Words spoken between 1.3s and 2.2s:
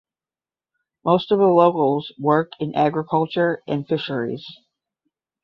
of the locals